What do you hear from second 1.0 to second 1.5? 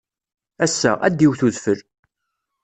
ad iwet